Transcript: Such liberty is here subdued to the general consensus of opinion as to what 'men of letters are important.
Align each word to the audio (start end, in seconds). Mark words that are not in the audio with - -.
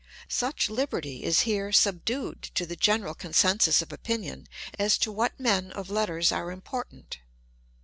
Such 0.29 0.67
liberty 0.71 1.23
is 1.23 1.41
here 1.41 1.71
subdued 1.71 2.41
to 2.55 2.65
the 2.65 2.75
general 2.75 3.13
consensus 3.13 3.83
of 3.83 3.93
opinion 3.93 4.47
as 4.79 4.97
to 4.97 5.11
what 5.11 5.39
'men 5.39 5.71
of 5.73 5.91
letters 5.91 6.31
are 6.31 6.49
important. 6.49 7.19